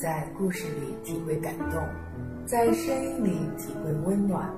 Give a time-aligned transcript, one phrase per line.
[0.00, 1.82] 在故事里体会感动，
[2.46, 4.48] 在声音里体会温暖。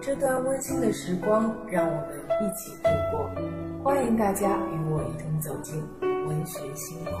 [0.00, 2.08] 这段温馨的时光，让我们
[2.40, 3.30] 一起度过。
[3.84, 5.76] 欢迎大家与我一同走进
[6.26, 7.12] 文学星空。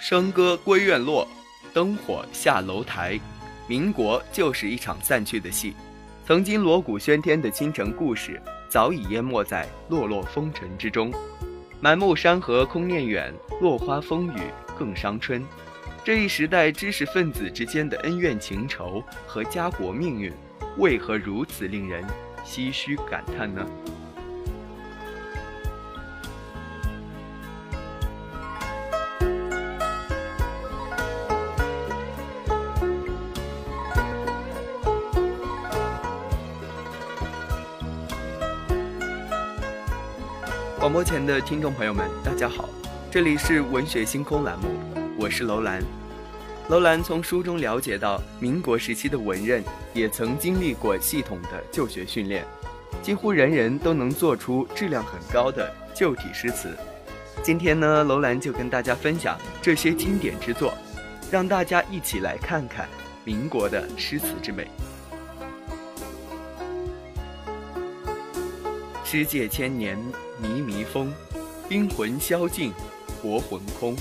[0.00, 1.26] 笙歌归院落，
[1.74, 3.18] 灯火下楼台。
[3.66, 5.74] 民国就是一场散去的戏，
[6.30, 11.12] 曾经锣鼓喧天的京城故事，早已淹没在落落风尘之中。
[11.80, 14.40] 满目山河空念远，落花风雨
[14.78, 15.44] 更伤春。
[16.04, 20.32] 这一时代知识分子之间的恩怨情仇和家国命运，
[20.78, 22.04] 为何如此令人
[22.46, 23.66] 唏嘘感叹呢？
[40.80, 42.66] 广播前的听众朋友们，大家好，
[43.10, 44.68] 这里是文学星空栏目，
[45.18, 45.82] 我是楼兰。
[46.70, 52.46] 楼兰从书中了解到，民国时期的文人也曾经历过系统的就学训练，
[53.02, 56.74] 几乎人人都能做出质量很高的旧体诗词。
[57.42, 60.72] 今天呢，楼兰就跟大家分享这些经典之作，
[61.30, 62.88] 让大家一起来看看
[63.22, 64.66] 民国的诗词之美。
[69.04, 69.98] 诗界千年
[70.42, 71.12] 靡靡风，
[71.68, 72.72] 兵魂消尽，
[73.20, 73.94] 国魂空。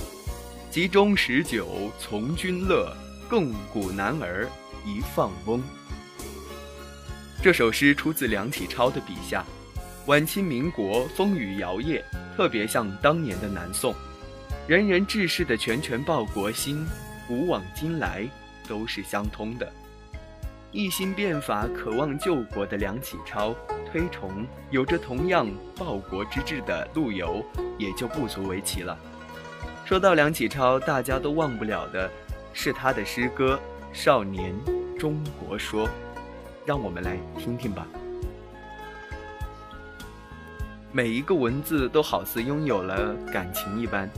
[0.71, 2.95] 集中十九从军乐，
[3.29, 4.47] 共古男儿
[4.85, 5.61] 一放翁。
[7.41, 9.43] 这首诗出自梁启超的笔下，
[10.05, 12.01] 晚清民国风雨摇曳，
[12.37, 13.93] 特别像当年的南宋，
[14.67, 16.85] 人人志士的拳拳报国心，
[17.27, 18.25] 古往今来
[18.67, 19.69] 都是相通的。
[20.71, 23.55] 一心变法、渴望救国的梁启超。
[23.91, 27.43] 推崇有着同样报国之志的陆游，
[27.77, 28.97] 也就不足为奇了。
[29.85, 32.09] 说到梁启超，大家都忘不了的
[32.53, 33.59] 是他的诗歌
[33.97, 34.53] 《少年
[34.97, 35.87] 中国说》，
[36.65, 37.87] 让我们来听听吧。
[40.91, 44.09] 每一个文字都好似拥有了感情一般，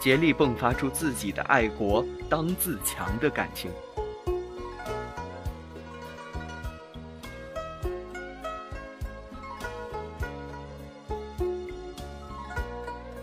[0.00, 3.70] 竭力迸发出自己的爱国当自强的感情。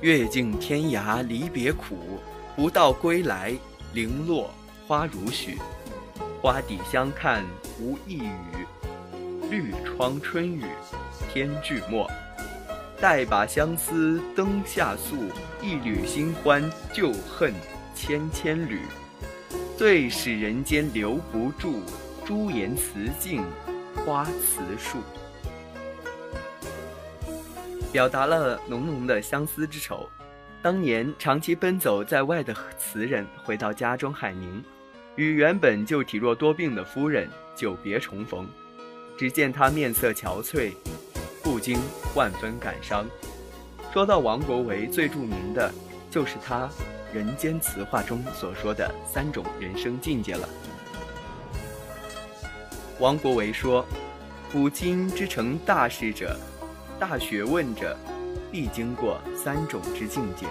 [0.03, 2.19] 阅尽天涯离别苦，
[2.57, 3.53] 不到归来，
[3.93, 4.53] 零落
[4.85, 5.55] 花如雪。
[6.41, 7.45] 花底相看
[7.79, 8.67] 无一语，
[9.49, 10.65] 绿窗春雨
[11.31, 12.05] 天俱没。
[12.99, 15.15] 待把相思灯下诉，
[15.61, 16.61] 一缕新欢
[16.91, 17.53] 旧恨
[17.95, 18.81] 千千缕。
[19.77, 21.75] 最使人间留不住，
[22.25, 23.41] 朱颜辞镜
[24.05, 24.97] 花辞树。
[27.93, 30.09] 表达了浓浓的相思之愁。
[30.63, 34.63] 当年长期奔走在外的词人回到家中海宁，
[35.15, 38.49] 与原本就体弱多病的夫人久别重逢，
[39.15, 40.73] 只见他面色憔悴，
[41.43, 41.77] 不禁
[42.15, 43.05] 万分感伤。
[43.93, 45.71] 说到王国维，最著名的
[46.09, 46.67] 就是他
[47.13, 50.49] 《人间词话》中所说的三种人生境界了。
[52.97, 53.85] 王国维说
[54.51, 56.35] ：“古今之成大事者。”
[56.99, 57.97] 大学问者，
[58.51, 60.45] 必经过三种之境界。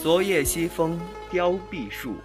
[0.00, 0.98] 昨夜西风
[1.30, 2.16] 凋碧树，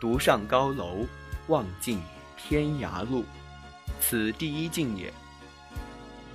[0.00, 1.06] 独上高楼，
[1.46, 2.00] 望尽
[2.36, 3.24] 天涯路。
[4.00, 5.12] 此第一境也。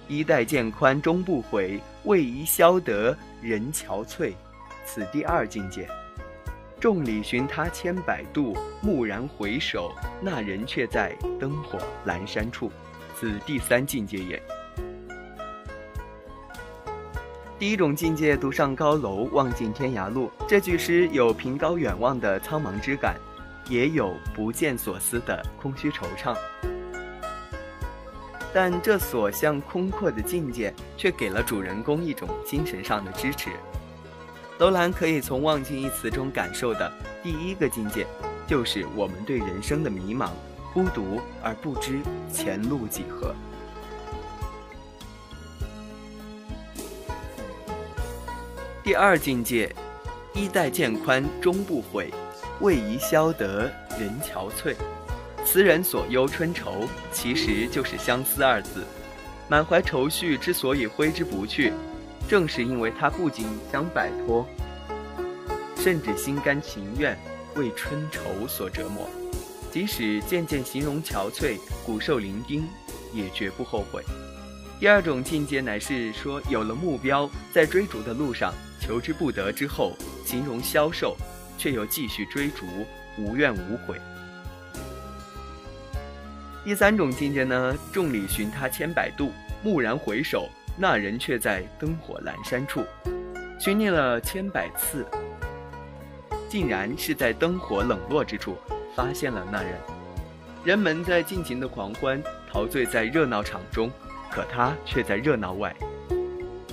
[0.08, 4.34] 衣带渐宽终不悔，为伊消得人憔悴。
[4.86, 5.88] 此第二境界。
[6.80, 9.92] 众里寻他千百度，蓦然回首，
[10.22, 12.72] 那人却在灯火阑珊处。
[13.16, 14.42] 此第三境界也。
[17.58, 20.30] 第一种境界，独上高楼，望尽天涯路。
[20.46, 23.16] 这句诗有凭高远望的苍茫之感，
[23.70, 26.36] 也有不见所思的空虚惆怅。
[28.54, 33.52] 但这所向空阔的境界，却给了主人公一种精神上的支持。
[34.58, 36.92] 楼兰可以从“望尽”一词中感受的
[37.24, 38.06] 第一个境界，
[38.46, 40.30] 就是我们对人生的迷茫、
[40.74, 42.00] 孤独而不知
[42.34, 43.34] 前路几何。
[48.86, 49.74] 第二境界，
[50.36, 52.14] 衣带渐宽终不悔，
[52.62, 53.64] 为伊消得
[54.00, 54.76] 人憔悴。
[55.44, 58.86] 词人所忧春愁，其实就是相思二字。
[59.50, 61.74] 满怀愁绪之所以挥之不去，
[62.30, 64.46] 正是因为他不仅想摆脱，
[65.78, 67.18] 甚至心甘情愿
[67.56, 69.10] 为春愁所折磨。
[69.72, 72.62] 即使渐渐形容憔悴、骨瘦伶仃，
[73.12, 74.04] 也绝不后悔。
[74.78, 79.94] 第二种境界乃是说，有了目标，在追逐的路上求之不得之后，
[80.26, 81.16] 形容消瘦，
[81.58, 82.66] 却又继续追逐，
[83.18, 84.00] 无怨无悔。
[86.66, 89.32] 第三种境界呢，众里寻他千百度，
[89.64, 92.84] 蓦然回首，那人却在灯火阑珊处。
[93.58, 95.06] 寻觅了千百次，
[96.50, 98.58] 竟然是在灯火冷落之处
[98.94, 99.80] 发现了那人。
[100.66, 103.90] 人们在尽情的狂欢，陶醉在热闹场中。
[104.30, 105.74] 可他却在热闹外，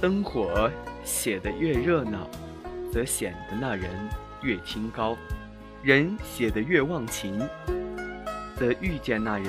[0.00, 0.70] 灯火
[1.04, 2.28] 写得越热闹，
[2.92, 3.88] 则显得那人
[4.42, 5.16] 越清高；
[5.82, 7.40] 人写得越忘情，
[8.56, 9.46] 则遇见那人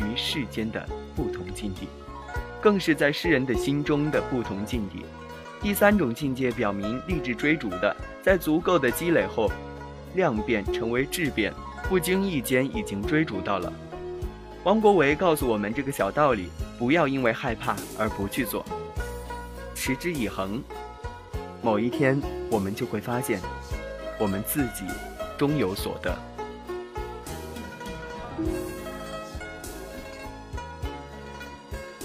[0.00, 1.88] 于世间的不同境地，
[2.60, 5.04] 更是在诗人的心中的不同境地。
[5.62, 9.50] 第三种境界表明，立志追逐的，在足够的积累后，
[10.14, 11.52] 量变成为质变，
[11.88, 13.72] 不经意间已经追逐到了。
[14.64, 16.50] 王国维告诉我们这个小道理。
[16.78, 18.64] 不要因为害怕而不去做，
[19.74, 20.62] 持之以恒，
[21.62, 22.20] 某一天
[22.50, 23.40] 我们就会发现，
[24.18, 24.84] 我们自己
[25.38, 26.16] 终有所得。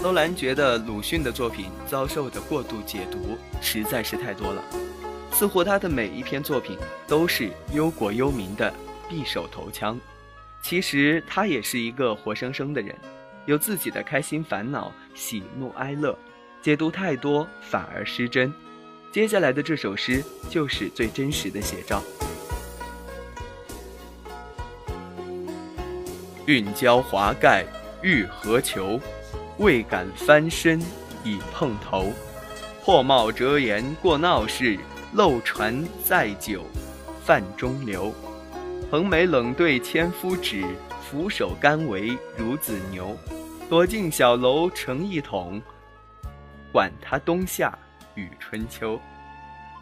[0.02, 4.64] 楼兰觉得鲁迅的作品遭受的过度解读实在是太多了，
[5.32, 6.76] 似乎他的每一篇作品
[7.06, 8.72] 都是忧国忧民的
[9.08, 10.00] 匕首投枪，
[10.62, 12.96] 其实他也是一个活生生的人。
[13.46, 16.16] 有自己的开心、烦恼、喜怒哀乐，
[16.60, 18.52] 解读太多反而失真。
[19.10, 22.00] 接下来的这首诗就是最真实的写照。
[26.46, 27.64] 运交华盖
[28.00, 29.00] 欲何求？
[29.58, 30.80] 未敢翻身
[31.24, 32.12] 已碰头。
[32.84, 34.78] 破帽遮颜过闹市，
[35.14, 36.62] 漏船载酒
[37.24, 38.12] 泛中流。
[38.90, 40.64] 横眉冷对千夫指。
[41.10, 43.14] 俯首甘为孺子牛，
[43.72, 45.58] 躲进小楼成一统，
[46.70, 47.72] 管他冬夏
[48.14, 49.00] 与春秋。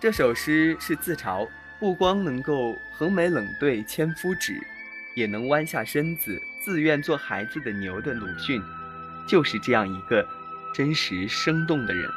[0.01, 1.45] 这首诗是自嘲，
[1.81, 4.65] 不光能够横眉冷对千夫指，
[5.17, 8.63] 也能弯下身子自愿做孩子的牛的鲁迅，
[9.27, 10.25] 就是这样一个
[10.73, 12.09] 真实生动的人。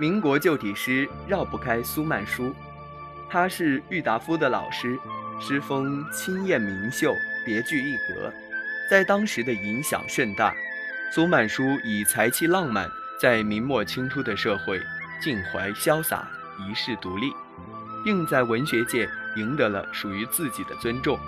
[0.00, 2.56] 民国旧体诗绕不开苏曼殊。
[3.28, 4.98] 他是郁达夫的老师，
[5.40, 7.14] 诗风清艳明秀，
[7.44, 8.32] 别具一格，
[8.90, 10.52] 在当时的影响甚大。
[11.12, 12.90] 苏曼殊以才气浪漫，
[13.20, 14.80] 在明末清初的社会
[15.22, 17.32] 襟怀潇洒，一世独立，
[18.04, 21.18] 并在文学界赢得了属于自己的尊重。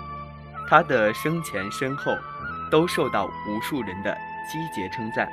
[0.69, 2.15] 他的生前身后，
[2.69, 4.15] 都受到无数人的
[4.51, 5.27] 积节称赞。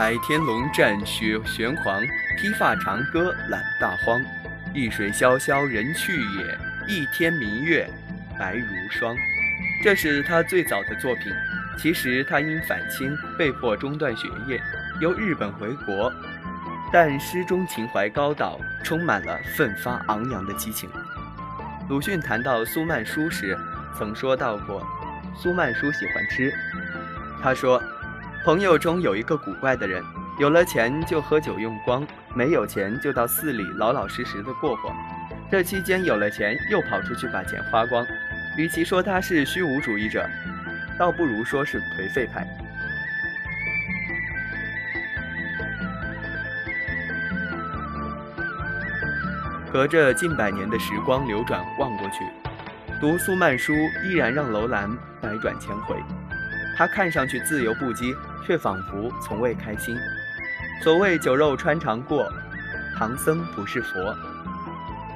[0.00, 2.00] 海天龙战雪玄黄，
[2.38, 4.18] 披发长歌揽大荒。
[4.72, 6.58] 一水潇潇人去也，
[6.88, 7.86] 一天明月
[8.38, 9.14] 白如霜。
[9.84, 11.30] 这是他最早的作品。
[11.76, 14.58] 其实他因反清被迫中断学业，
[15.02, 16.10] 由日本回国，
[16.90, 20.88] 但诗中情怀高岛，充满了奋发昂扬的激情。
[21.90, 23.54] 鲁迅谈到苏曼殊时，
[23.98, 24.82] 曾说到过，
[25.36, 26.50] 苏曼殊喜欢吃。
[27.42, 27.78] 他说。
[28.42, 30.02] 朋友中有一个古怪的人，
[30.38, 34.90] 有了钱就喝酒用光，没有钱就到寺里老老实实的过活。
[35.50, 38.06] 这期间有了钱又跑出去把钱花光。
[38.56, 40.26] 与其说他是虚无主义者，
[40.98, 42.46] 倒不如说是颓废派。
[49.70, 52.24] 隔着近百年的时光流转望过去，
[53.00, 56.02] 读苏曼殊依然让楼兰百转千回。
[56.74, 58.16] 他看上去自由不羁。
[58.46, 59.96] 却仿佛从未开心。
[60.82, 62.26] 所谓酒肉穿肠过，
[62.96, 64.16] 唐僧不是佛。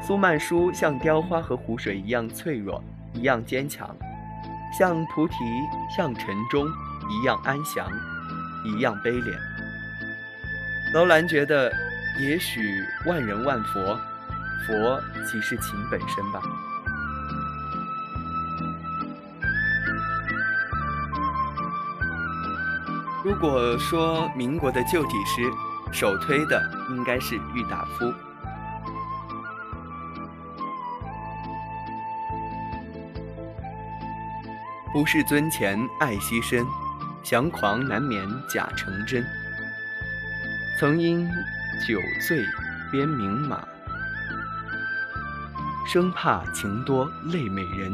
[0.06, 2.82] 苏曼殊像雕花和湖水一样脆弱，
[3.14, 3.88] 一样坚强；
[4.78, 5.34] 像菩提，
[5.96, 6.66] 像晨钟，
[7.08, 7.88] 一样安详，
[8.64, 9.32] 一样悲怜。
[10.92, 11.72] 楼兰觉得，
[12.20, 13.98] 也许万人万佛，
[14.66, 16.40] 佛即是情本身吧。
[23.24, 25.50] 如果说民国的旧体诗，
[25.90, 28.12] 首推的应该是郁达夫。
[34.92, 36.66] 不是尊前爱惜身，
[37.22, 39.24] 降狂难免假成真。
[40.78, 41.26] 曾因
[41.88, 42.44] 酒醉
[42.92, 43.66] 鞭名马，
[45.86, 47.90] 生怕情多累美人。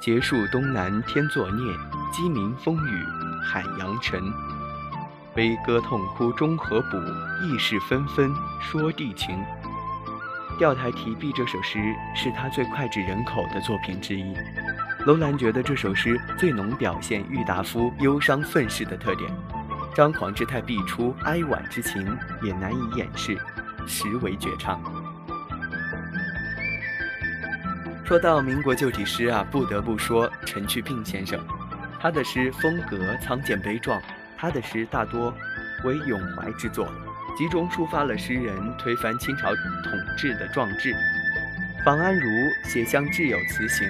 [0.00, 1.74] 结束东南天作孽，
[2.12, 3.23] 鸡鸣风雨。
[3.44, 4.32] 海洋沉，
[5.34, 6.96] 悲歌痛哭终何补？
[7.44, 9.38] 意事纷纷说地情。
[10.58, 14.34] 钓台题壁》这首诗是他最脍炙人口的作品之一。
[15.04, 19.30] 楼兰觉得这首诗最能表现郁达夫忧伤愤世的特点，
[19.94, 23.38] 张狂之态必出，哀婉之情也难以掩饰，
[23.86, 24.80] 实为绝唱。
[28.04, 31.38] 说到民国旧体诗啊，不得不说陈去病先生，
[32.04, 33.98] 他的诗风格苍健悲壮，
[34.36, 35.34] 他的诗大多
[35.84, 36.86] 为咏怀之作，
[37.34, 39.48] 集中抒发了诗人推翻清朝
[39.82, 40.94] 统治的壮志。
[41.82, 42.28] 房安如
[42.62, 43.88] 写向挚友词行。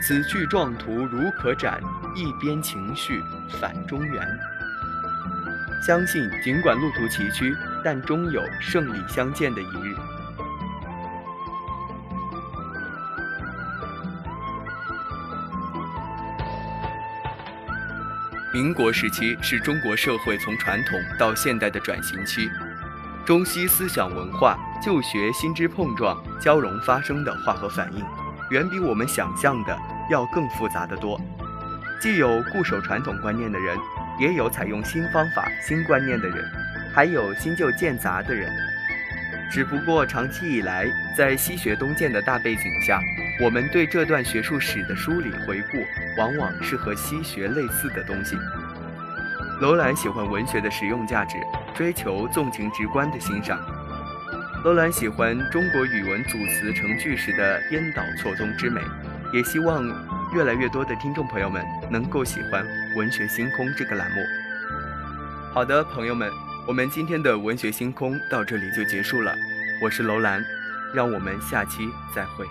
[0.00, 1.78] 此去壮图如可展，
[2.14, 3.20] 一边情绪
[3.60, 4.26] 返中原。
[5.86, 9.94] 相信尽管路途崎岖，但终有胜利相见的一日。
[18.56, 22.50] 民国时期是中国社会从传统到现代的转型期，
[23.22, 28.02] 中西思想文化、旧学新知碰撞、交融发生的化合反应，
[28.50, 29.78] 远比我们想象的。
[30.10, 31.20] 要更复杂的多，
[32.00, 33.76] 既有固守传统观念的人，
[34.18, 36.42] 也有采用新方法、新观念的人，
[36.94, 38.50] 还有新旧渐杂的人。
[39.50, 43.02] 只不过长期以来，在西学东渐的大背景下，
[43.38, 45.78] 我们对这段学术史的梳理回顾，
[46.16, 48.34] 往往是和西学类似的东西。
[49.60, 51.36] 楼兰喜欢文学的实用价值，
[51.74, 53.60] 追求纵情直观的欣赏。
[54.64, 58.80] 楼兰喜欢中国语文组词成句时的颠倒错综之美。
[59.32, 59.84] 也希望
[60.32, 62.64] 越来越多的听众朋友们能够喜欢
[62.96, 64.16] 《文学星空》这个栏目。
[65.52, 66.30] 好的，朋友们，
[66.66, 69.34] 我们今天的《文学星空》到这里就结束了。
[69.82, 70.42] 我是楼兰，
[70.94, 72.46] 让我们下期再会。